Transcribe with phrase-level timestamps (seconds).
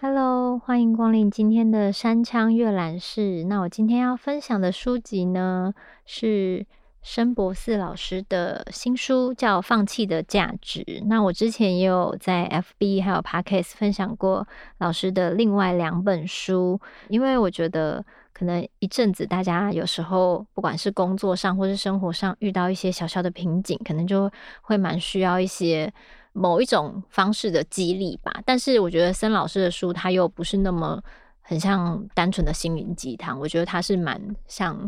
[0.00, 3.44] Hello，欢迎光临今天的山枪阅览室。
[3.44, 5.72] 那我今天要分享的书籍呢，
[6.04, 6.66] 是
[7.02, 10.80] 申博嗣老师的新书，叫《放弃的价值》。
[11.06, 12.48] 那我之前也有在
[12.80, 14.48] FB 还有 Podcast 分享过
[14.78, 18.04] 老师的另外两本书，因为我觉得
[18.36, 25.92] 可能一阵子大家有时候不管是工作上或是生活上遇到一些小小的瓶颈，可能就会蛮需要一些。
[26.38, 31.02] 某一种方式的激励吧，但是我觉得森老师的书他又不是那么
[31.40, 34.86] 很像单纯的心灵鸡汤，我觉得他是蛮像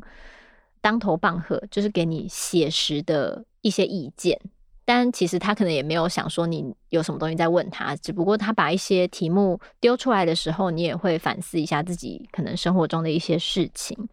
[0.83, 4.39] 当头棒喝，就是给你写实的一些意见。
[4.89, 14.09] 但其实他可能也没有想说你有什么东西在问他，只不过他把一些题目丢出来的时候，你也会反思一下自己可能生活中的一些事情。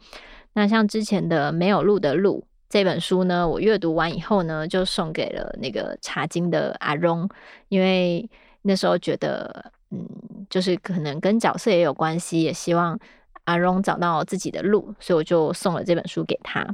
[0.52, 2.46] 那像之前的没有路的路。
[2.68, 7.30] 这本书呢，我阅读完以后呢，就送给了那个查经的阿荣，
[7.70, 8.30] 因为
[8.64, 10.06] 那时候觉得，嗯，
[10.50, 13.00] 就是可能跟角色也有关系，也希望
[13.46, 16.68] 阿荣找到自己的路，所以我就送了这本书给他。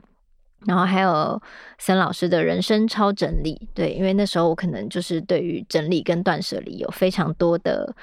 [0.66, 1.42] 然后还有
[1.78, 7.96] 森老师的人生超整理，对，因为那时候我可能就是对于整理跟断舍离有非常多的，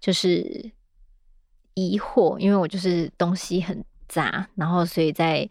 [0.00, 0.70] 就是
[1.74, 5.48] 疑惑，因为我就是东西很杂，然后所以在。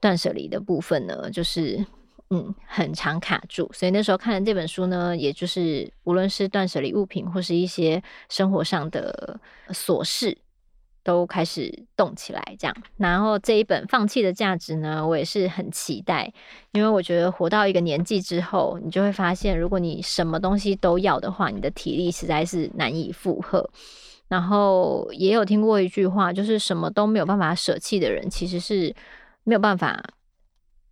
[0.00, 1.84] 断舍离的部分呢，就是
[2.30, 10.38] 嗯，很常卡住，所以那时候看了这本书呢，也就是无论是断舍离物品或是一些生活上的琐事，
[11.08, 12.56] 都开始动起来。
[12.58, 16.30] 这样，然后这一本《放弃的价值》呢，我也是很期待，
[16.72, 23.70] 因为我觉得活到一个年纪之后，你就会发现，如果你什么东西都要的话，你的体力实在是难以负荷。
[24.28, 28.94] 然后也有听过一句话，就是什么都没有办法舍弃的人，其实是。
[29.44, 30.04] 没有办法，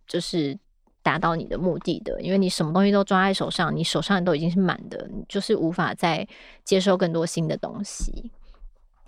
[0.07, 0.57] 就是
[1.03, 6.27] 达到你的目的的，因为你什么东西都抓在手上，你手上都已经是满的，你就是无法再
[6.63, 8.31] 接受更多新的东西。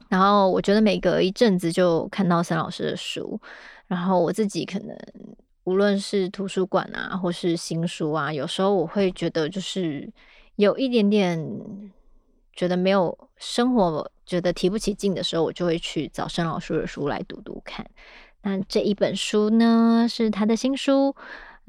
[0.10, 3.40] 然后我觉得每隔一阵子就看到沈老师的书，
[3.88, 4.98] 然后我自己可能
[5.64, 10.12] 无论是图书馆啊，或是新书啊，有时候我会觉得就是
[10.56, 11.40] 有一点点
[12.54, 17.86] 觉得没有生活觉得提不起劲的时候，我就会去找沈老师的书来读读看。
[18.42, 21.16] 那这一本书呢，是他的新书，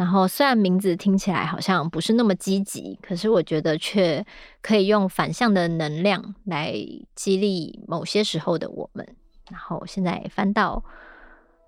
[0.01, 4.25] 然后虽然名字听起来好像不是那么积极，可是我觉得却
[4.63, 6.75] 可以用反向的能量来
[7.15, 9.07] 激励某些时候的我们。
[9.51, 10.83] 然后现在翻到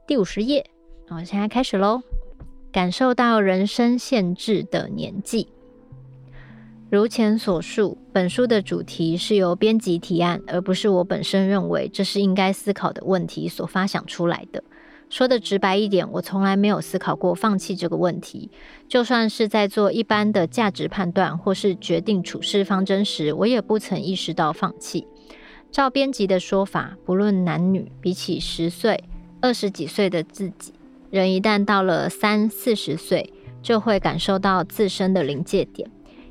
[0.06, 0.65] 第五十页，
[1.06, 2.00] 然后现在开始喽。
[2.72, 5.49] 感受到人生限制的年纪，
[6.88, 14.64] 如前所述，本书的主题是由编辑提案，而不是我本身认为这是应该思考的问题所发想出来的。
[15.12, 18.50] 说的直白一点，我从来没有思考过放弃这个问题。
[18.89, 25.06] 就算是在做一般的价值判断或是决定处事方针时，我也不曾意识到放弃。
[25.71, 29.05] 照编辑的说法，不论男女，比起十岁、
[29.43, 30.73] 二十几岁的自己，
[31.11, 35.91] 人一旦到了三四十岁，就会感受到自身的临界点。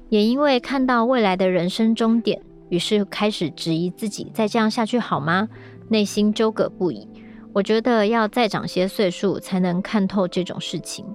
[0.09, 5.48] 也因为看到未来的人生终点，于是开始质疑自己：再这样下去好吗？
[5.90, 7.08] 内心纠葛不已。
[7.53, 11.06] 我觉得要再长些岁数才能看透这种事情。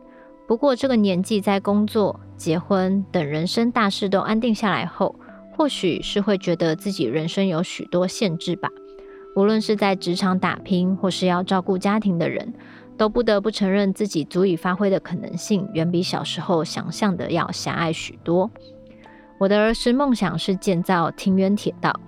[0.47, 5.17] 不过这个年纪在工作、结婚等人生大事都安定下来后，
[5.57, 8.69] 或许是会觉得自己人生有许多限制吧。
[9.35, 12.55] 无论是在职场打拼，或是要照顾家庭的人，
[12.97, 18.51] 都不得不承认自己足以发挥的可能性，远比小时候想象的要狭隘许多。
[19.39, 21.99] 我的儿时梦想是建造庭园铁道。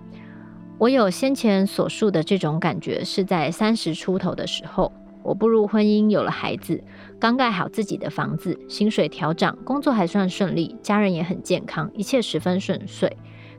[0.78, 4.92] 我有先前所述的这种感觉，是在三十出头的时候，
[5.24, 6.80] 我步入婚姻，有了孩子，
[7.18, 13.10] 刚盖好自己的房子，薪水调涨，工作还算顺利，家人也很健康，一切十分顺遂，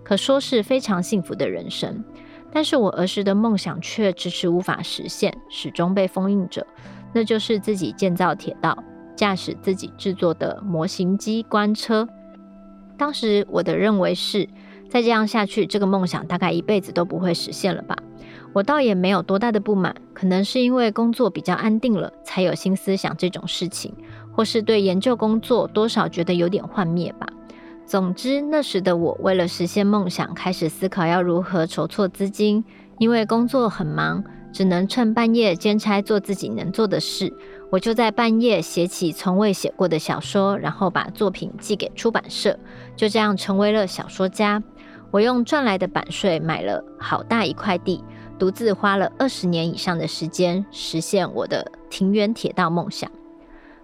[0.02, 2.02] 可说是非常幸福的人生。
[2.53, 6.65] 但是我儿时的梦想却迟迟无法实现，始终被封印着，
[7.12, 8.81] 那就是自己建造铁道，
[9.18, 12.07] 驾驶自己制作的模型机关车。
[12.98, 14.48] 当时我的认为是。
[14.89, 17.95] 再这样下去，这个梦想大概一辈子都不会实现了吧？
[18.51, 23.94] 我倒也没有多大的不满，可能是因为工作比较安定了，才有心思想这种事情，
[24.36, 27.27] 或是对研究工作多少觉得有点幻灭吧。
[27.86, 32.65] 总之，那时的我为了实现梦想，开始思考要如何筹措资金，
[32.97, 37.31] 因为工作很忙，只能趁半夜兼差做自己能做的事。
[37.71, 42.57] 我就在半夜写起从未写过的小说，然后把作品寄给出版社，
[42.95, 44.63] 就这样成为了小说家。
[45.12, 48.04] 我用赚来的版税买了好大一块地，
[48.38, 53.10] 独自花了二十年以上的时间实现我的庭园铁道梦想，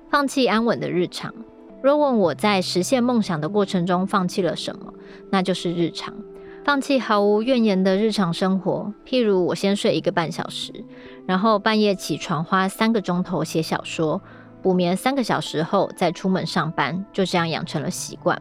[0.10, 1.34] 放弃安稳的日常。
[1.82, 4.94] 若问我在实现梦想的过程中放弃了什么，
[5.32, 6.14] 那就是日常，
[6.64, 8.94] 放弃毫无怨言的日常生活。
[9.06, 10.72] 譬如我先睡一个半小时，
[11.28, 14.22] 然后半夜起床花三个钟头写小说，
[14.62, 18.40] 补眠三个小时后再出门上班，就这样养成了习惯。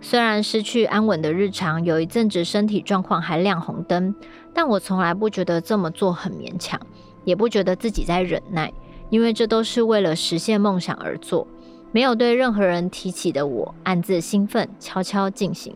[0.00, 4.14] 虽然失去安稳的日常，有一阵子身体状况还亮红灯，
[4.54, 6.80] 但我从来不觉得这么做很勉强，
[7.24, 8.72] 也不觉得自己在忍耐，
[9.10, 11.46] 因为这都是为了实现梦想而做。
[11.90, 15.74] 没有对任何人提起的我，暗自兴奋，悄悄进行。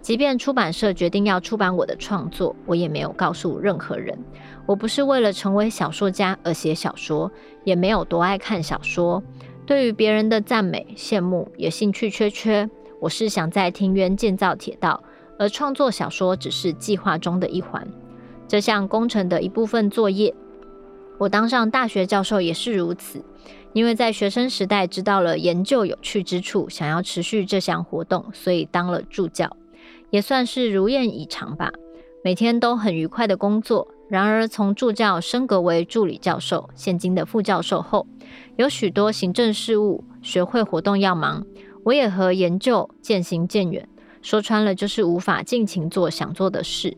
[0.00, 4.18] 即便出版社决定要出版我的创作，我也没有告诉任何人。
[4.66, 7.30] 我不是为了成为小说家而写小说，
[7.64, 9.22] 也没有多爱看小说。
[9.66, 12.68] 对于别人的赞美、羡慕，也兴趣缺缺。
[13.00, 15.02] 我是想在庭园建造铁道，
[15.38, 17.88] 而创作小说只是计划中的一环，
[18.46, 20.34] 这项工程的一部分作业。
[21.18, 23.24] 我当上大学教授也是如此，
[23.72, 29.56] 因为在学生时代知道了研究有趣之处，想要持续这项活动，所以当了助教，
[30.10, 31.70] 也算是如愿以偿吧。
[32.22, 33.88] 每天都很愉快的工作。
[34.10, 38.06] 然而，从助教升格为助理教授，现今的副教授后，
[38.56, 41.46] 有许多行政事务、学会活动要忙。
[41.90, 43.88] 我也和研究渐行渐远，
[44.22, 46.96] 说穿了就是无法尽情做想做的事。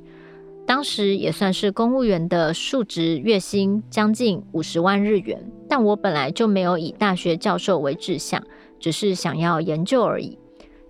[0.67, 8.45] 当时也算是公务员的数职月薪将近五十万日元，但我本来就没有以大学教授为志向，
[8.79, 10.39] 只是想要研究而已。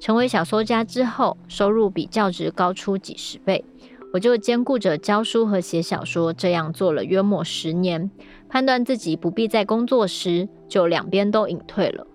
[0.00, 3.64] 成为小说家之后，收入比教职高出几十倍，
[4.12, 8.10] 我就兼顾着教书和写小说，这样做了约莫十年。
[8.48, 12.08] 判断自己不必再工作时，就两边都隐退了。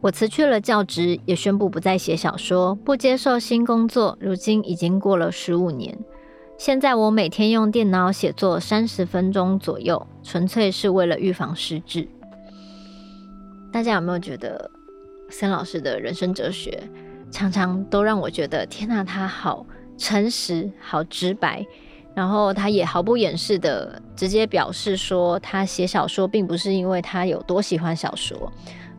[0.00, 4.16] 我辞去了教职，也宣布不再写小说，不接受新工作。
[4.18, 5.98] 如今已经过了十五年，
[6.56, 12.08] 现在我每天用电脑写作三十分钟左右，纯粹是为了预防失智。
[13.70, 14.70] 大家有没有觉得
[15.28, 16.82] 森老师的人生哲学
[17.30, 19.66] 常常都让我觉得天哪，他好
[19.98, 21.64] 诚实，好直白，
[22.14, 28.50] 然后他也毫不掩饰的直接表示说，他写小说并不是因为他有多喜欢小说。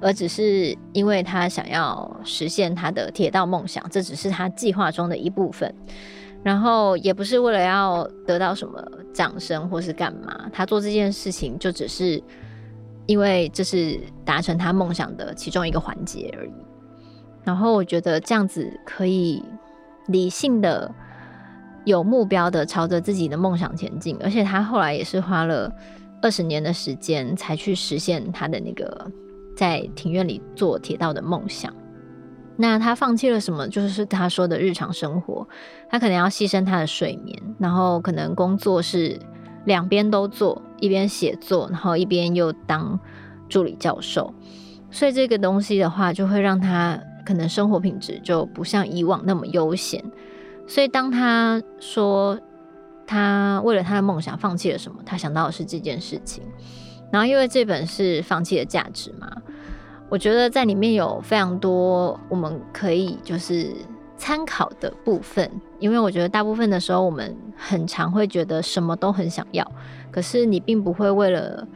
[0.01, 5.73] 而只是因为他想要实现他的铁道梦想，这只是他计划中的一部分。
[6.43, 8.83] 然后也不是为了要得到什么
[9.13, 12.19] 掌声或是干嘛，他做这件事情就只是
[13.05, 16.53] 因为这是达成他梦想的其中一个环节而已。
[17.43, 19.43] 然后我觉得这样子可以
[20.07, 20.91] 理性的、
[21.85, 24.17] 有目标的朝着自己的梦想前进。
[24.23, 25.71] 而且他后来也是花了
[26.23, 29.11] 二十年的时间才去实现他的那个。
[29.61, 31.71] 在庭院里做铁道的梦想，
[32.57, 33.67] 那他放弃了什么？
[33.67, 35.47] 就是他说的日常生活，
[35.87, 39.19] 他可能要牺牲他的睡眠，然后可能工作是
[39.65, 42.99] 两边都做，一边写作，然后一边又当
[43.47, 44.33] 助理教授，
[44.89, 50.03] 所以这个东西的话，就会让他可能生活品质就不像以往那么悠闲。
[50.65, 52.39] 所以当他说
[53.05, 56.43] 他为了他的梦想放弃了什么，他想到的是这件事情。
[57.11, 59.29] 然后，因为这本是放弃的价值嘛，
[60.07, 63.69] 我觉得在里面有非常多我们可以就是
[64.15, 65.51] 参考的部分。
[65.79, 69.69] 因为我觉得大部分的时候，我们很常会觉得什么都很想要，
[70.09, 71.67] 可是你并不会为了，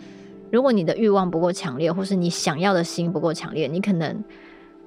[0.51, 4.23] 如果你的欲望不够强烈，或是你想要的心不够强烈，你可能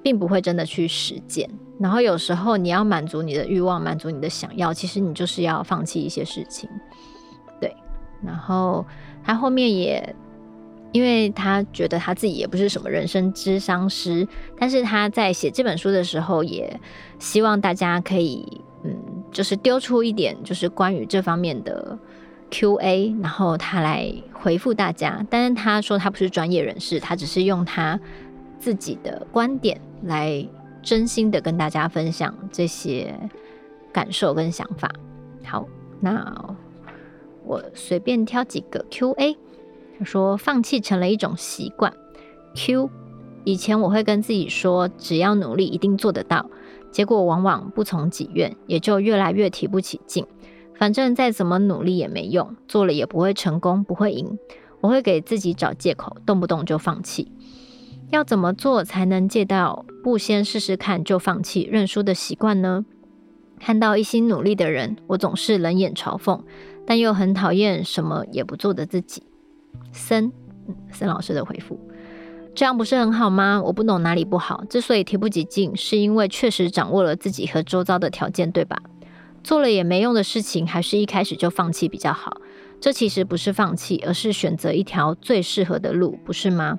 [0.01, 1.47] 并不会真的去实践。
[1.79, 6.67] 然后有时候你要满足你的欲望，满足你的想要，其实你就是要放弃一些事情。
[7.61, 7.75] 对，
[8.23, 8.83] 然后
[9.23, 10.15] 他后面也。
[10.91, 14.27] 因为他觉得他自己也不是什么人生智商师，
[14.57, 16.79] 但是他在写这本书的时候，也
[17.19, 18.97] 希望大家可以，嗯，
[19.31, 21.97] 就是丢出一点，就是关于这方面的
[22.49, 25.23] Q&A，然后他来回复大家。
[25.29, 27.99] 但是他说他不是专业人士，他只是用他
[28.59, 30.43] 自己的观点来
[30.81, 33.13] 真心的跟大家分享这些
[33.93, 34.89] 感受跟想法。
[35.43, 35.67] 好，
[35.99, 36.55] 那
[37.45, 39.37] 我随便挑几个 Q&A。
[39.99, 41.93] 他说：“放弃成了一种习惯。
[42.55, 42.89] Q，
[43.43, 46.49] 以前我会跟自己说，只要努力，一定做得到。
[46.89, 50.25] 结果往往不从己愿，也就越来越提不起劲。
[50.73, 54.39] 反正再怎么努力也没用，做了也不会成功，不会赢。
[54.79, 57.31] 我会给自己找借口，动不动就放弃。
[58.09, 62.85] 要怎么做才能戒掉不先试试看就放弃认输的习惯呢？
[63.59, 66.41] 看到一心努力的人，我总是冷眼嘲讽，
[66.87, 69.23] 但又很讨厌什么也不做的自己。”
[69.91, 70.31] 森，
[70.91, 71.79] 森老师的回复，
[72.53, 73.61] 这样不是很好吗？
[73.61, 74.63] 我不懂哪里不好。
[74.69, 78.77] 之所以提不起劲，是因为确实掌握了自己和周遭的条件，对吧？
[79.43, 82.37] 做了也没用的事情，还是一开始就放弃比较好。
[82.81, 86.77] 这其实不是放弃，而是选择一条最适合的路，不是吗？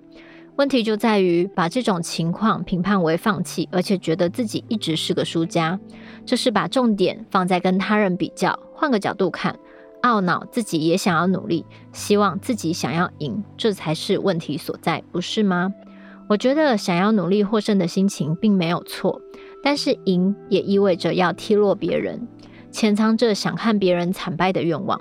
[0.57, 5.81] 问题就在于把这种情况评判为放弃，而且觉得自己一直是个输家，
[6.27, 8.59] 这是把重点放在跟他人比较。
[8.75, 9.59] 换个角度看，
[10.03, 15.73] 懊恼自己也想要努力，希望自己想要赢，这才是问题所在，不是吗？
[16.29, 19.21] 我觉得想要努力获胜的心情并没有错，
[19.63, 22.29] 但是赢也意味着要踢落别人，
[22.71, 25.01] 潜藏着想看别人惨败的愿望。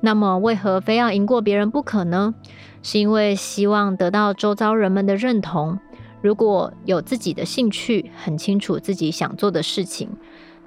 [0.00, 2.34] 那么，为何非要赢过别人不可呢？
[2.82, 5.78] 是因为希望得到周遭人们的认同。
[6.22, 10.08] 如果有自己的兴趣，很清楚自己想做的事情，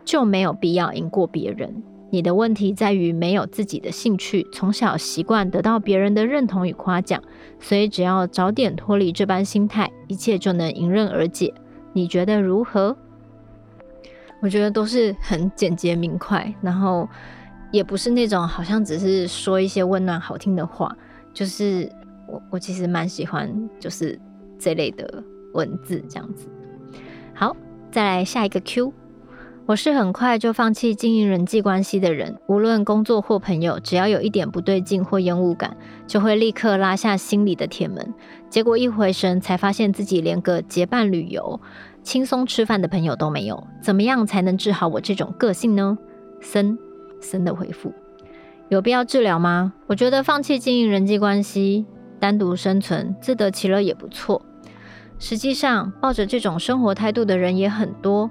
[0.04, 1.82] 就没有必要赢过别人。
[2.14, 7.20] 你的问题在于没有自己的兴趣，从小习惯得到别人的认同与夸奖，
[7.60, 11.52] 所以只要早点脱离这般心态，一切就能迎刃而解。
[11.92, 12.96] 你觉得如何？
[14.42, 17.10] 我觉得都是很简洁明快，然后。
[17.72, 20.96] 也不是那种好像只是说一些温暖好听的话，
[21.34, 21.92] 就是
[22.28, 24.20] 我我其实蛮喜欢就是
[24.60, 25.24] 这类的
[25.56, 26.48] 文字这样子。
[27.34, 27.58] 好，
[27.90, 28.94] 再来下一个 Q。
[29.66, 38.14] 我是很快就放弃经营人际关系的人，无论工作或朋友，只要有一点不对劲或厌恶感，就会立刻拉下心里的铁门。
[38.50, 41.62] 结果一回神，才发现自己连个结伴旅游、
[42.04, 43.66] 轻松吃饭的朋友都没有。
[43.82, 45.98] 怎么样才能治好我这种个性呢？
[46.42, 46.78] 森。
[47.22, 47.94] 森的回复，
[48.68, 49.72] 有必要治疗吗？
[49.88, 51.86] 我觉得放弃经营人际关系，
[52.20, 54.42] 单独生存，自得其乐也不错。
[55.20, 58.30] 实际上，抱着这种生活态度的人也很多。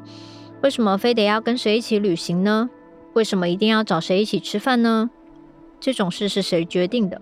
[0.62, 2.70] 为什么非得要跟谁一起旅行呢？
[3.14, 5.10] 为什么一定要找谁一起吃饭呢？
[5.80, 7.20] 这种事是谁决定的？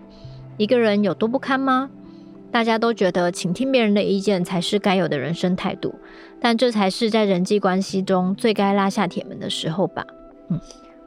[0.57, 1.89] 一个人有多不堪吗？
[2.51, 5.95] 大家都觉得倾听别人的意见才是该有的人生态度，
[6.39, 10.05] 但这才是在人际关系中最该拉下铁门的时候吧。
[10.49, 10.59] 嗯。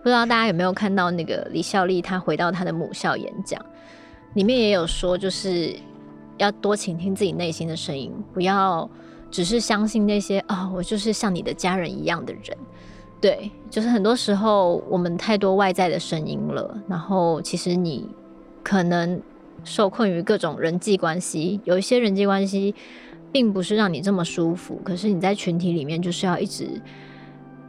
[0.03, 3.65] 不知道大家有没有看到那个李孝利，他回到他的母校演讲，
[4.35, 5.75] 里面也有说，就是
[6.37, 8.91] 要多倾听自己内心的声音，不要
[9.35, 12.57] 只是相信那些啊、哦，我就是像你的家人一样的人。
[13.21, 18.09] 对，就是很多时候我们太多外在的声音了，然后其实你
[18.63, 19.21] 可能
[19.65, 22.77] 受困于各种人际关系，有一些人际关系
[23.33, 26.81] 并不是让你这么舒服，可是你在群体里面就是要一直。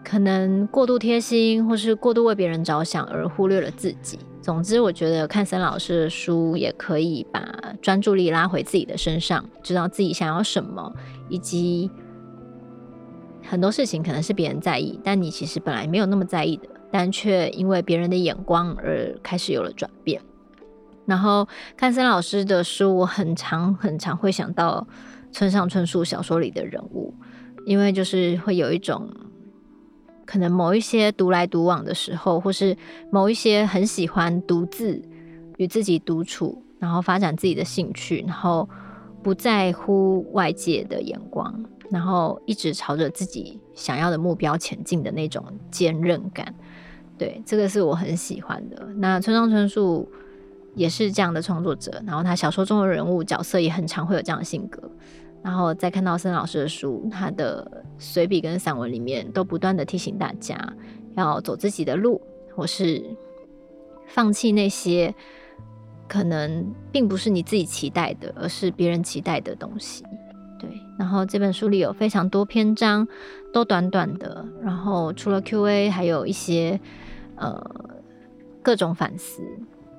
[0.03, 4.19] 可能过度贴心，或是过度为别人着想，而忽略了自己。
[4.45, 7.41] 总之，我觉得看森老师的书，也可以把
[7.81, 10.93] 专注力拉回自己的身上，知道自己想要什么，
[11.29, 11.89] 以及
[13.43, 20.21] 很多事情可能是别人在意，但你其实本来没有那么在意的，但却因为别人的眼光而开始有了转变。
[21.07, 24.87] 然后看森老师的书，我很常很常会想到
[25.31, 27.11] 村上春树小说里的人物，
[27.65, 29.09] 因为就是会有一种。
[30.25, 32.75] 可能某一些独来独往的时候，或是
[33.11, 35.01] 某一些很喜欢独自
[35.57, 38.67] 与自己独处，然后发展自己的兴趣，然后
[39.23, 46.53] 不在乎外界的眼光，然后一直朝着自己想要的目标前进的那种坚韧感。
[47.17, 48.87] 对，这个是我很喜欢的。
[48.97, 50.09] 那村上春树
[50.73, 54.81] 也是这样的创作者，然后他小说中的人物角色也很常会有这样的性格。
[55.45, 60.57] 然后再看到森老师的书，他的随笔跟散文里面都不断的提醒大家
[61.15, 62.19] 要走自己的路，
[62.55, 63.05] 或是
[64.07, 65.13] 放弃那些
[66.07, 70.03] 可能并不是你自己期待的，而是别人期待的东西。
[70.57, 73.07] 对，然后这本书里有非常多篇章，
[73.53, 76.79] 都短短的，然后除了 Q&A，还有一些
[77.35, 77.63] 呃
[78.63, 79.43] 各种反思，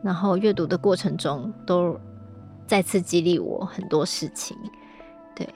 [0.02, 1.96] 然后阅读的过程中都
[2.66, 4.56] 再次激励我很多事情。
[5.36, 5.46] 对，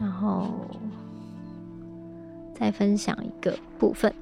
[0.00, 0.48] 然后
[2.54, 4.12] 再分享一个部分：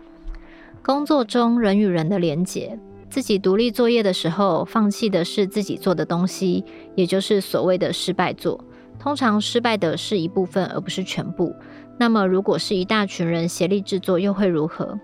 [0.82, 2.78] 工作中人与人的连结。
[3.08, 6.64] 自己独立作业的时候，放弃的是自己做的东西，
[6.96, 8.62] 也就是所谓的失败作。
[8.98, 11.54] 通常失败的是一部分，而不是全部。
[11.98, 14.98] 那么，如果是一大群人协力制作，又会如何？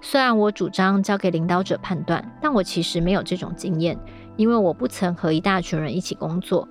[0.00, 3.98] 虽然我主张交给领导者判断，但我其实没有这种经验，
[4.36, 6.66] 因为我不曾和一大群人一起工作。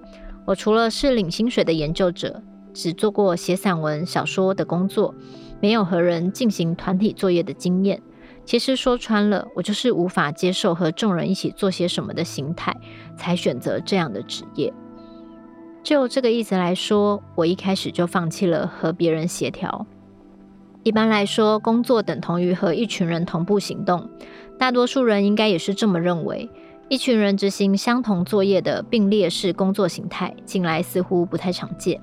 [0.46, 2.42] 我除了是领薪水的研究者。
[2.78, 5.16] 只做过写散文、小说的工作，
[5.60, 8.00] 没有和人进行团体作业的经验。
[8.46, 12.78] 其实说穿了，我就是无法接受和众人一起做些什么的心态，
[13.18, 14.72] 才选择这样的职业。
[15.82, 19.88] 就这个意思来说，我一开始就放弃了和别人协调。
[20.84, 24.08] 一般来说，工作等同于和一群人同步行动，
[24.60, 26.48] 大多数人应该也是这么认为。
[26.90, 32.00] 一群人执行相同作业的并列式工作形态，近来似乎不太常见。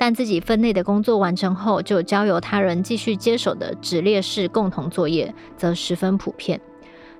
[0.00, 6.58] 但自己分内的工作完成后，就交由他人继续接手的指列式共同作业，则十分普遍。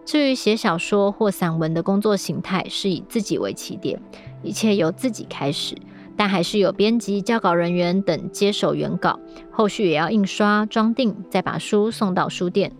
[0.06, 4.00] 至于写小说或散文的工作形态，是以自己为起点，
[4.42, 5.76] 一切由自己开始，
[6.16, 9.20] 但还是有编辑、校稿人员等接手原稿，
[9.50, 12.72] 后续也要印刷、装订，再把书送到书店。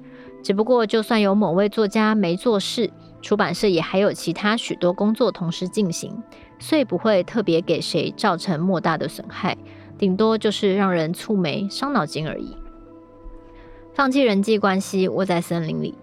[0.43, 2.91] 只不过，就算有某位作家没做事，
[3.21, 6.23] 出版社也还有其他许多工作同时进行，
[6.59, 9.55] 所以不会特别给谁造成莫大的损害，
[10.01, 12.57] 顶多就是让人蹙眉、伤脑筋而已。
[13.93, 15.95] 放弃人际关系，窝在森林里。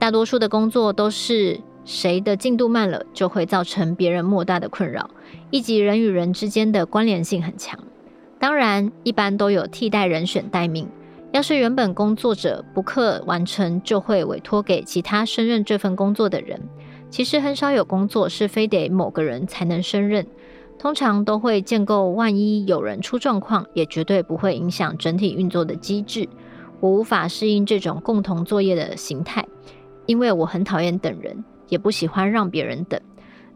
[0.00, 5.08] 大多数的工作都是谁的进度慢了，就会造成别人莫大的困扰，
[5.52, 7.78] 以及人与人之间的关联性很强。
[8.40, 10.88] 当然，一般都有替代人选待命。
[11.30, 16.60] 要是原本工作者不克完成，就会委托给其他胜任这份工作的人。
[17.10, 20.26] 其实很少有工作是非得某个人才能胜任，
[20.78, 26.28] 通常都会建构万一有人出状况，也绝对不会影响整体运作的机制。
[26.80, 29.46] 我无法适应这种共同作业的形态。
[30.04, 33.00] 因为我很讨厌等人，也不喜欢让别人等，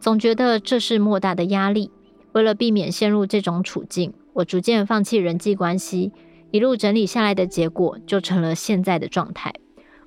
[0.01, 1.93] 总觉得这是莫大的压力。
[2.33, 6.11] 为了避免陷入这种处境，我逐渐放弃人际关系，
[6.51, 9.53] 一路整理下来的结果，就成了现在的状态。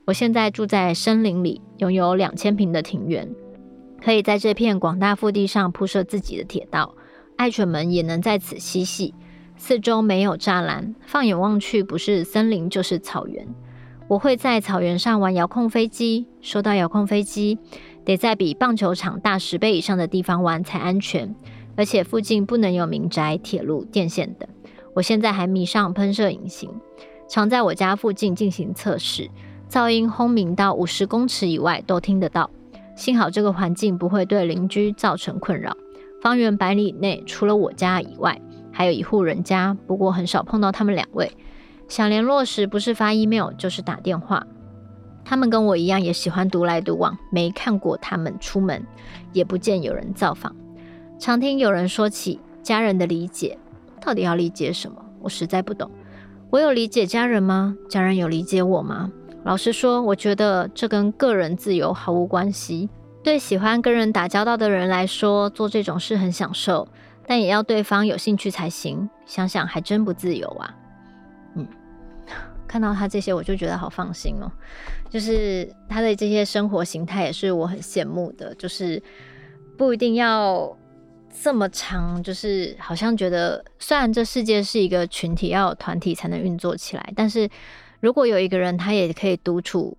[0.06, 3.34] 我现在住在森林里，拥有两千坪的庭园，
[4.04, 6.94] 可以在这片广大腹地上铺设自己的铁道，
[7.38, 9.14] 爱犬们也能在此嬉戏。
[9.56, 13.48] 四周没有栅栏，放眼望去，不是森林就是草原。
[14.08, 17.58] 我会在草原上玩遥控飞机，说到遥控飞机，
[18.04, 21.34] 得在比棒球场大十倍以上的地方玩才安全，
[21.78, 24.50] 而且附近不能有民宅、铁路、电线等。
[24.94, 26.70] 我现在还迷上喷射引擎，
[27.30, 29.30] 常在我家附近进行测试，
[29.70, 32.50] 噪音轰鸣到五十公尺以外都听得到。
[32.96, 35.76] 幸好这个环境不会对邻居造成困扰。
[36.24, 38.40] 方圆百里内除了我家以外，
[38.72, 41.30] 还有一户人家，不过很少碰到他们两位。
[41.90, 44.48] 想联络时，不是发 email 就是打电话。
[45.26, 48.82] 他们跟我一样，也喜欢独来独往，没看过他们出门，
[49.34, 50.56] 也不见有人造访。
[51.20, 53.58] 常听有人说起家人的理解，
[54.00, 55.04] 到底要理解什么？
[55.20, 55.92] 我实在不懂。
[56.50, 57.76] 我有理解家人吗？
[57.90, 59.12] 家人有理解我吗？
[59.44, 62.88] 老实说，我觉得这跟个人自由毫无关系。
[63.24, 66.88] 对喜欢跟人打交道的人来说，做这种事很享受，
[67.26, 69.10] 但也要对方有兴趣才行。
[69.26, 70.76] 想想还真不自由啊。
[71.56, 71.66] 嗯，
[72.68, 74.52] 看到他这些，我就觉得好放心哦。
[75.10, 78.54] 就是他的这些生活形态，也是我很羡慕的。
[78.56, 79.02] 就是
[79.78, 80.76] 不一定要
[81.42, 87.50] 这么长，就是好像觉得，虽然这世界是一个群体，要有团体才能运作起来，但是
[88.02, 89.98] 如果有一个人，他也可以独处，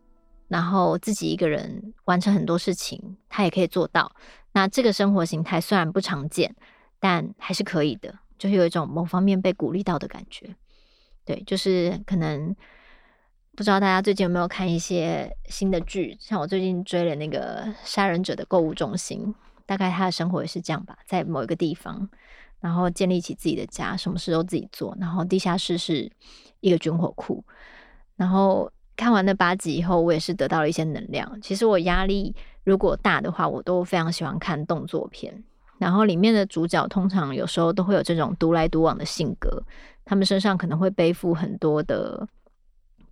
[0.49, 4.11] 然后自己一个人完成很多事情，他也可以做到。
[4.53, 6.55] 那这个生活形态虽然不常见，
[7.01, 10.55] 但还是可以的，就是有一种某方面被鼓励到的感觉。
[11.25, 12.55] 对，就是可能
[13.57, 19.27] 不知道大家最近有没有看一些新的剧，像我最近追了那个《杀人者的购物中心》，
[19.67, 22.09] 大概他的生活也是这样吧，在某一个地方，
[22.61, 26.13] 然后建立起自己的家，什么事都自己做，然后地下室是
[26.61, 27.45] 一个军火库。
[28.17, 31.41] 然后看完那八集以后，我也是得到了一些能量。
[31.41, 35.43] 其实我压力如果大的话，我都非常喜欢看动作片，
[35.79, 39.63] 然后里面的主角通常有时候都会有这种独来独往的性格。
[40.05, 42.29] 他们身上可能会背负很多的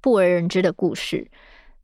[0.00, 1.30] 不为人知的故事，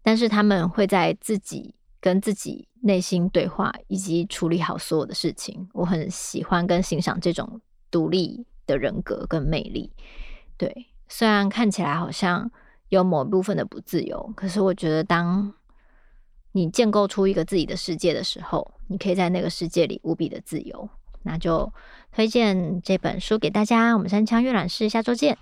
[0.02, 5.68] 但是他们会在自己跟自己内心对话，以及处理好所有的事情。
[5.72, 9.90] 我很喜欢跟欣赏这种独立的人格跟魅力。
[10.56, 12.50] 对，虽然看起来好像
[12.88, 15.52] 有某一部分的不自由，可是我觉得，当
[16.52, 20.88] 你建构出一个自己的世界的时候，你可以在那个世界里无比的自由。
[21.24, 21.70] 那就
[22.12, 23.92] 推荐这本书给大家。
[23.92, 25.36] 我们三枪阅览室，下周见。